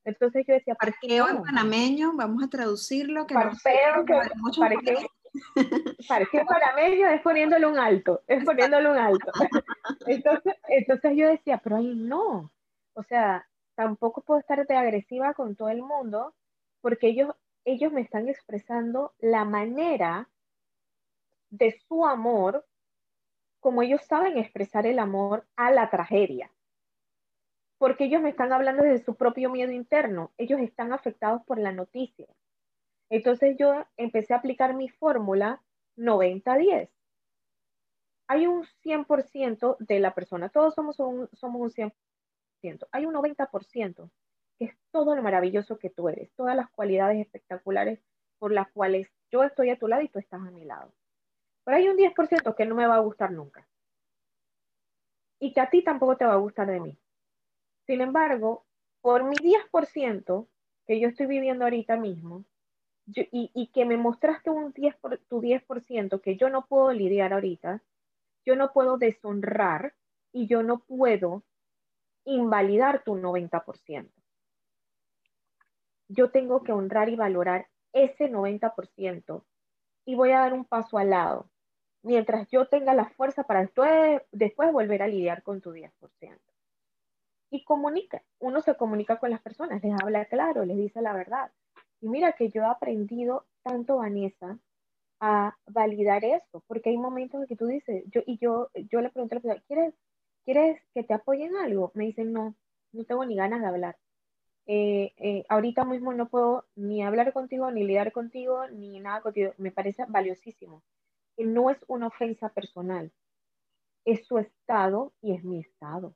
[0.04, 3.26] Entonces yo decía, parqueo en panameño, vamos a traducirlo.
[3.26, 4.14] Que parqueo, que,
[4.58, 5.08] parqueo,
[6.08, 9.32] parqueo panameño es poniéndole un alto, es poniéndole un alto.
[10.06, 12.50] Entonces, entonces yo decía, pero ahí no,
[12.94, 16.34] o sea, tampoco puedo estar de agresiva con todo el mundo
[16.80, 20.28] porque ellos, ellos me están expresando la manera
[21.50, 22.64] de su amor
[23.62, 26.50] como ellos saben expresar el amor a la tragedia.
[27.78, 30.32] Porque ellos me están hablando de su propio miedo interno.
[30.36, 32.26] Ellos están afectados por la noticia.
[33.08, 35.62] Entonces yo empecé a aplicar mi fórmula
[35.96, 36.88] 90-10.
[38.26, 41.92] hay un 100% de la persona, todos somos un, somos un
[42.62, 44.10] 100%, hay un 90%
[44.58, 48.00] que es todo lo maravilloso que tú eres, todas las cualidades espectaculares
[48.38, 50.92] por las cuales yo estoy a tu lado y tú estás a mi lado.
[51.64, 53.66] Pero hay un 10% que no me va a gustar nunca.
[55.38, 56.98] Y que a ti tampoco te va a gustar de mí.
[57.86, 58.64] Sin embargo,
[59.00, 60.48] por mi 10%
[60.86, 62.44] que yo estoy viviendo ahorita mismo,
[63.06, 67.82] y, que me mostraste un 10 por, tu 10% que yo no puedo lidiar ahorita,
[68.44, 69.94] yo no puedo deshonrar
[70.32, 71.42] y yo no puedo
[72.24, 74.08] invalidar tu 90%.
[76.08, 79.44] Yo tengo que honrar y valorar ese 90%
[80.04, 81.50] y voy a dar un paso al lado,
[82.02, 86.38] mientras yo tenga la fuerza para después, después volver a lidiar con tu 10%.
[87.50, 91.52] Y comunica, uno se comunica con las personas, les habla claro, les dice la verdad.
[92.00, 94.58] Y mira que yo he aprendido tanto, Vanessa,
[95.20, 99.10] a validar esto, porque hay momentos en que tú dices, yo, y yo, yo le
[99.10, 99.94] pregunto a la persona, ¿quieres,
[100.44, 101.92] ¿quieres que te apoyen algo?
[101.94, 102.56] Me dicen, no,
[102.92, 103.96] no tengo ni ganas de hablar.
[104.66, 109.52] Eh, eh, ahorita mismo no puedo ni hablar contigo, ni lidiar contigo, ni nada contigo.
[109.58, 110.82] Me parece valiosísimo.
[111.36, 113.12] Que no es una ofensa personal,
[114.04, 116.14] es su estado y es mi estado.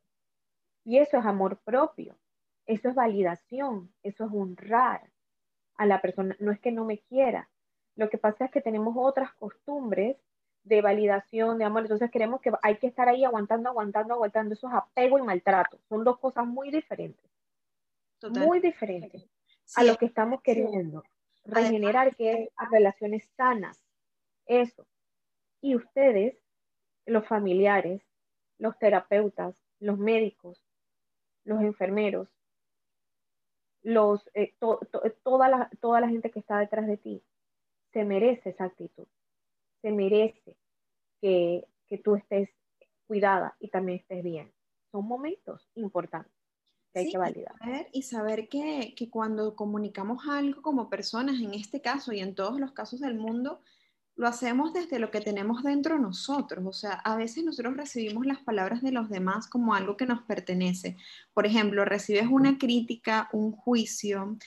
[0.84, 2.16] Y eso es amor propio,
[2.66, 5.10] eso es validación, eso es honrar
[5.76, 6.36] a la persona.
[6.38, 7.48] No es que no me quiera,
[7.96, 10.16] lo que pasa es que tenemos otras costumbres
[10.64, 14.54] de validación, de amor, entonces queremos que hay que estar ahí aguantando, aguantando, aguantando.
[14.54, 15.78] Eso es apego y maltrato.
[15.88, 17.24] Son dos cosas muy diferentes.
[18.30, 19.28] Muy diferentes
[19.76, 21.04] a lo que estamos queriendo.
[21.44, 23.80] Regenerar, que es a relaciones sanas.
[24.44, 24.86] Eso.
[25.66, 26.36] Y ustedes,
[27.06, 28.00] los familiares,
[28.56, 30.62] los terapeutas, los médicos,
[31.42, 32.28] los enfermeros,
[33.82, 34.54] los, eh,
[35.24, 37.20] toda, la, toda la gente que está detrás de ti,
[37.92, 39.08] se merece esa actitud,
[39.82, 40.56] se merece
[41.20, 42.48] que, que tú estés
[43.08, 44.52] cuidada y también estés bien.
[44.92, 46.32] Son momentos importantes
[46.92, 47.56] que hay que validar.
[47.92, 52.60] Y saber, que, que, cuando comunicamos algo como personas, en este caso y en todos
[52.60, 53.62] los casos del mundo,
[54.16, 56.64] lo hacemos desde lo que tenemos dentro nosotros.
[56.66, 60.22] O sea, a veces nosotros recibimos las palabras de los demás como algo que nos
[60.22, 60.96] pertenece.
[61.34, 64.38] Por ejemplo, recibes una crítica, un juicio,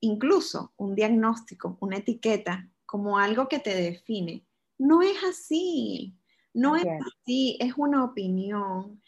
[0.00, 4.46] incluso un diagnóstico, una etiqueta como algo que te define.
[4.78, 6.16] No es así,
[6.54, 9.02] no es así, es una opinión,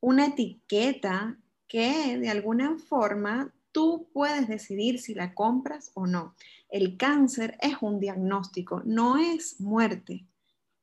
[0.00, 6.36] una etiqueta que de alguna forma tú puedes decidir si la compras o no.
[6.74, 10.26] El cáncer es un diagnóstico, no es muerte,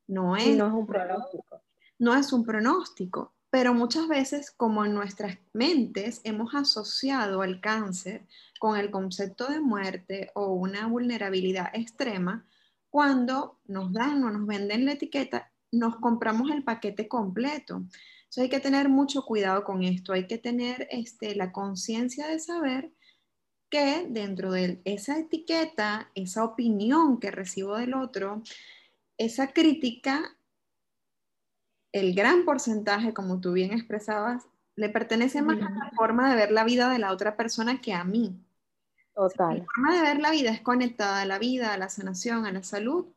[0.08, 1.62] no es, no es un pronóstico.
[2.00, 8.26] No es un pronóstico, pero muchas veces como en nuestras mentes hemos asociado el cáncer
[8.58, 12.48] con el concepto de muerte o una vulnerabilidad extrema,
[12.90, 17.76] cuando nos dan o nos venden la etiqueta, nos compramos el paquete completo.
[17.76, 22.40] Entonces hay que tener mucho cuidado con esto, hay que tener este, la conciencia de
[22.40, 22.94] saber
[23.72, 28.44] que dentro de esa etiqueta, esa opinión que recibo del otro,
[29.18, 30.38] esa crítica,
[31.94, 36.52] el gran porcentaje, como tú bien expresabas, le pertenece más a la forma de ver
[36.52, 38.36] la vida de la otra persona que a mí.
[39.16, 39.62] Total.
[39.62, 42.52] Mi forma de ver la vida es conectada a la vida, a la sanación, a
[42.52, 43.08] la salud.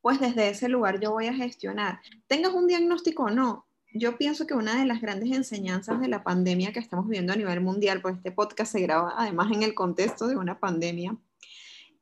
[0.00, 2.00] Pues desde ese lugar yo voy a gestionar.
[2.26, 3.63] Tengas un diagnóstico o no,
[3.94, 7.36] yo pienso que una de las grandes enseñanzas de la pandemia que estamos viviendo a
[7.36, 11.16] nivel mundial, pues este podcast se graba además en el contexto de una pandemia,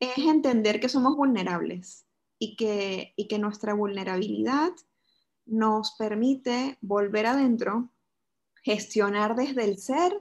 [0.01, 2.07] es entender que somos vulnerables
[2.39, 4.73] y que, y que nuestra vulnerabilidad
[5.47, 7.93] nos permite volver adentro,
[8.63, 10.13] gestionar desde el ser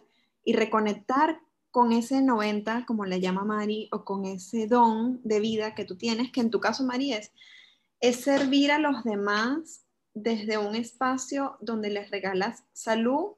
[0.43, 1.39] y reconectar
[1.71, 5.95] con ese 90, como le llama Mari, o con ese don de vida que tú
[5.95, 7.31] tienes, que en tu caso, Mari, es,
[8.17, 13.34] servir a los demás desde un espacio donde les regalas salud,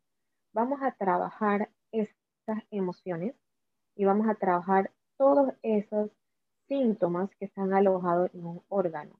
[0.53, 3.35] Vamos a trabajar estas emociones
[3.97, 6.11] y vamos a trabajar todos esos
[6.69, 9.19] síntomas que están alojados en un órgano,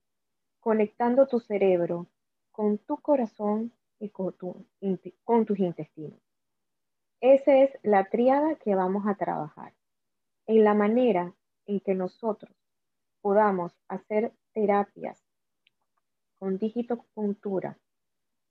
[0.61, 2.07] conectando tu cerebro
[2.53, 4.37] con tu corazón y con,
[5.45, 6.30] tus intestinos.
[7.21, 9.75] Esa es la triada que vamos a trabajar.
[10.47, 11.35] En la manera
[11.67, 12.51] en que nosotros
[13.21, 15.23] podamos hacer terapias
[16.39, 17.79] con digitopuntura,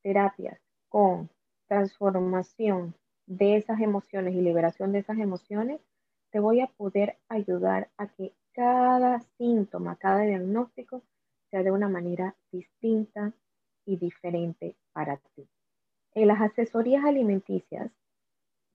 [0.03, 1.31] terapias con
[1.67, 2.93] transformación
[3.25, 5.81] de esas emociones y liberación de esas emociones,
[6.29, 11.01] te voy a poder ayudar a que cada síntoma, cada diagnóstico
[11.49, 13.33] sea de una manera distinta
[13.85, 15.47] y diferente para ti.
[16.13, 17.91] En las asesorías alimenticias,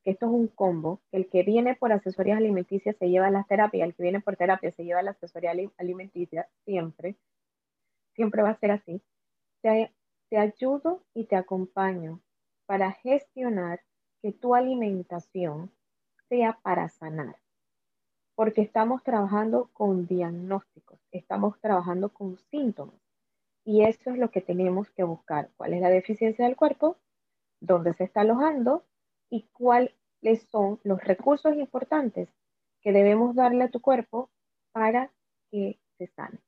[0.04, 3.88] que esto es un combo, el que viene por asesorías alimenticias se lleva las terapias,
[3.88, 7.16] el que viene por terapia se lleva la asesoría alimenticia, siempre,
[8.14, 9.00] siempre va a ser así.
[9.62, 9.90] Te,
[10.28, 12.20] te ayudo y te acompaño
[12.66, 13.80] para gestionar
[14.20, 15.70] que tu alimentación
[16.28, 17.36] sea para sanar.
[18.34, 23.00] Porque estamos trabajando con diagnósticos, estamos trabajando con síntomas.
[23.64, 25.48] Y eso es lo que tenemos que buscar.
[25.56, 26.98] ¿Cuál es la deficiencia del cuerpo?
[27.60, 28.84] ¿Dónde se está alojando?
[29.34, 29.90] ¿Y cuáles
[30.48, 32.28] son los recursos importantes
[32.80, 34.30] que debemos darle a tu cuerpo
[34.70, 35.10] para
[35.50, 36.38] que se sane?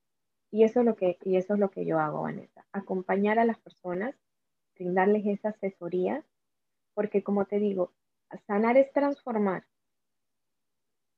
[0.53, 2.65] Y eso es lo que, y eso es lo que yo hago, Vanessa.
[2.71, 4.15] Acompañar a las personas,
[4.77, 6.25] brindarles esa asesoría
[6.95, 7.93] porque como te digo,
[8.47, 9.67] sanar es transformar.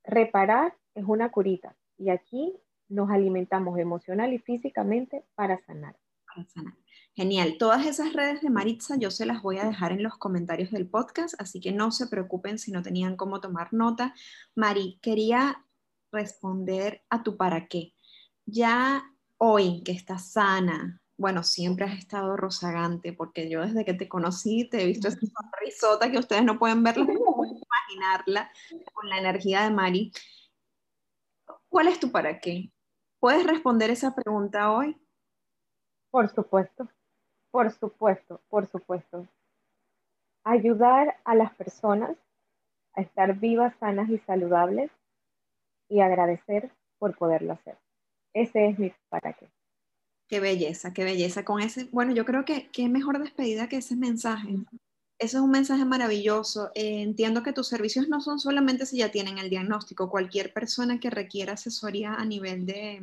[0.05, 2.59] Reparar es una curita y aquí
[2.89, 5.97] nos alimentamos emocional y físicamente para sanar.
[6.29, 6.75] Para sanar.
[7.15, 7.57] Genial.
[7.59, 10.89] Todas esas redes de Maritza yo se las voy a dejar en los comentarios del
[10.89, 14.15] podcast, así que no se preocupen si no tenían cómo tomar nota.
[14.55, 15.65] Mari, quería
[16.13, 17.95] responder a tu para qué.
[18.47, 19.05] Ya
[19.37, 24.69] hoy que estás sana, bueno, siempre has estado rozagante, porque yo desde que te conocí
[24.71, 28.53] te he visto esa sonrisota que ustedes no pueden verla, no pueden imaginarla
[28.95, 30.13] con la energía de Mari.
[31.69, 32.73] ¿Cuál es tu para qué?
[33.19, 34.97] ¿Puedes responder esa pregunta hoy?
[36.11, 36.89] Por supuesto,
[37.51, 39.27] por supuesto, por supuesto.
[40.45, 42.17] Ayudar a las personas
[42.95, 44.91] a estar vivas, sanas y saludables
[45.89, 47.77] y agradecer por poderlo hacer.
[48.35, 49.49] Ese es mi para qué.
[50.29, 51.45] Qué belleza, qué belleza.
[51.45, 54.57] Con ese, bueno, yo creo que qué mejor despedida que ese mensaje.
[55.19, 56.71] Eso es un mensaje maravilloso.
[56.75, 60.11] Eh, entiendo que tus servicios no son solamente si ya tienen el diagnóstico.
[60.11, 63.03] Cualquier persona que requiera asesoría a nivel de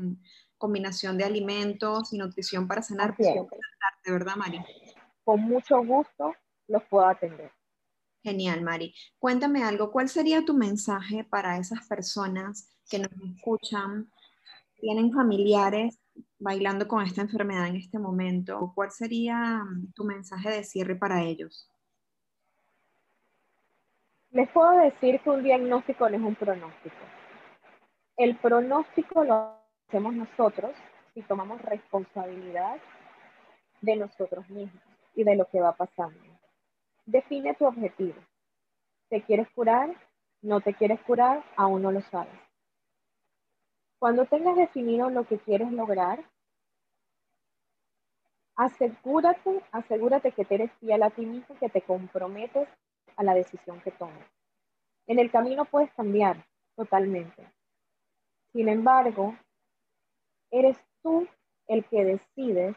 [0.58, 3.30] combinación de alimentos y nutrición para sanar, pues,
[4.06, 4.60] de verdad, Mari.
[5.24, 6.34] Con mucho gusto
[6.68, 7.52] los puedo atender.
[8.24, 8.94] Genial, Mari.
[9.20, 9.92] Cuéntame algo.
[9.92, 14.12] ¿Cuál sería tu mensaje para esas personas que nos escuchan,
[14.80, 16.00] tienen familiares
[16.40, 21.24] bailando con esta enfermedad en este momento, ¿cuál sería mm, tu mensaje de cierre para
[21.24, 21.70] ellos?
[24.32, 26.96] Les puedo decir que un diagnóstico no es un pronóstico.
[28.18, 30.72] El pronóstico lo hacemos nosotros
[31.14, 32.78] si tomamos responsabilidad
[33.82, 34.84] de nosotros mismos
[35.16, 36.20] y de lo que va pasando.
[37.06, 38.16] Define tu objetivo.
[39.10, 39.96] ¿Te quieres curar?
[40.42, 41.44] ¿No te quieres curar?
[41.56, 42.34] Aún no lo sabes.
[44.00, 46.24] Cuando tengas definido lo que quieres lograr,
[48.56, 52.68] asegúrate, asegúrate que te eres fiel a ti mismo, que te comprometes
[53.16, 54.26] a la decisión que tomes.
[55.08, 56.44] En el camino puedes cambiar
[56.76, 57.48] totalmente.
[58.52, 59.36] Sin embargo,
[60.60, 61.28] eres tú
[61.68, 62.76] el que decides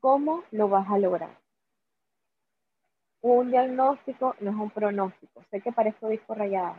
[0.00, 1.36] cómo lo vas a lograr.
[3.20, 5.42] Un diagnóstico no es un pronóstico.
[5.50, 6.76] Sé que parezco disco rayado,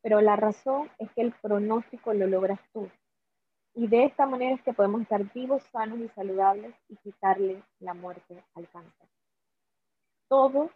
[0.00, 2.90] pero la razón es que el pronóstico lo logras tú.
[3.74, 7.92] Y de esta manera es que podemos estar vivos, sanos y saludables y quitarle la
[7.92, 9.08] muerte al cáncer.
[10.28, 10.70] Todo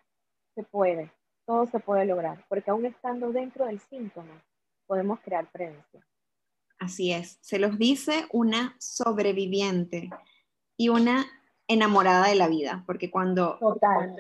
[0.55, 1.11] se puede,
[1.47, 4.43] todo se puede lograr, porque aún estando dentro del síntoma,
[4.87, 6.05] podemos crear prevención.
[6.79, 10.11] Así es, se los dice una sobreviviente
[10.77, 11.27] y una
[11.69, 14.15] enamorada de la vida, porque cuando, Total.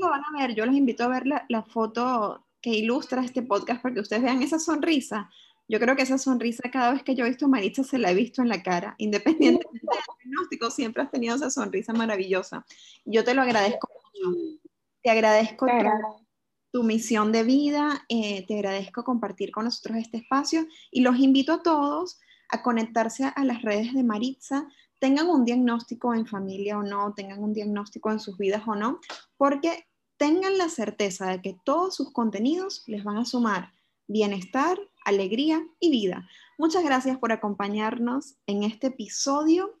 [0.00, 3.42] lo van a ver, yo los invito a ver la, la foto que ilustra este
[3.42, 5.30] podcast para que ustedes vean esa sonrisa.
[5.68, 8.10] Yo creo que esa sonrisa cada vez que yo he visto a Maritza se la
[8.10, 12.64] he visto en la cara, independientemente del diagnóstico, siempre has tenido esa sonrisa maravillosa.
[13.04, 14.60] Yo te lo agradezco mucho.
[15.02, 16.27] Te agradezco tu,
[16.74, 21.62] misión de vida, eh, te agradezco compartir con nosotros este espacio y los invito a
[21.62, 22.18] todos
[22.50, 24.66] a conectarse a las redes de Maritza,
[24.98, 29.00] tengan un diagnóstico en familia o no, tengan un diagnóstico en sus vidas o no,
[29.36, 33.72] porque tengan la certeza de que todos sus contenidos les van a sumar
[34.08, 36.26] bienestar, alegría y vida.
[36.56, 39.77] Muchas gracias por acompañarnos en este episodio.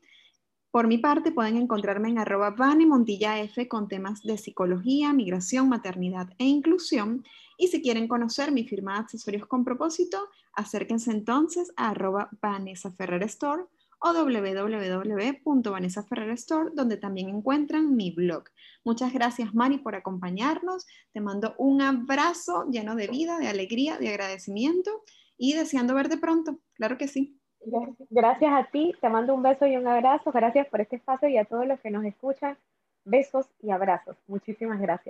[0.70, 2.54] Por mi parte, pueden encontrarme en arroba
[2.86, 7.24] Montilla F con temas de psicología, migración, maternidad e inclusión.
[7.56, 12.92] Y si quieren conocer mi firma de accesorios con propósito, acérquense entonces a arroba Vanessa
[12.92, 13.64] Ferrer Store
[14.00, 18.44] o www.vanessaferrerstore, donde también encuentran mi blog.
[18.84, 20.86] Muchas gracias, Mari, por acompañarnos.
[21.12, 25.02] Te mando un abrazo lleno de vida, de alegría, de agradecimiento
[25.36, 26.60] y deseando verte pronto.
[26.74, 27.37] Claro que sí.
[28.10, 30.32] Gracias a ti, te mando un beso y un abrazo.
[30.32, 32.56] Gracias por este espacio y a todos los que nos escuchan.
[33.04, 34.16] Besos y abrazos.
[34.26, 35.06] Muchísimas gracias.